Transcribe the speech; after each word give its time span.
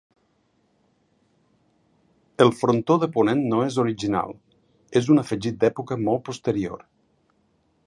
El 2.45 2.53
frontó 2.61 2.97
de 3.03 3.11
ponent 3.19 3.45
no 3.53 3.61
és 3.67 3.79
original; 3.85 4.35
és 5.01 5.13
un 5.17 5.25
afegit 5.25 5.63
d'època 5.65 6.01
molt 6.09 6.27
posterior. 6.31 6.85